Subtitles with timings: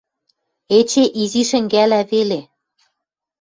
[0.77, 2.39] Эче изи шӹнгӓлӓ веле